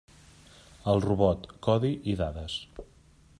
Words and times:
El 0.93 1.03
robot: 1.05 1.45
codi 1.67 1.93
i 2.15 2.17
dades. 2.23 2.57